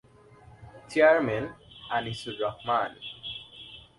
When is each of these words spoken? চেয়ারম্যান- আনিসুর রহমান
চেয়ারম্যান- 0.89 1.55
আনিসুর 1.89 2.35
রহমান 2.39 2.91